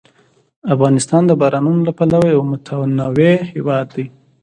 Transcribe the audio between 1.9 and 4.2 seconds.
پلوه یو متنوع هېواد دی.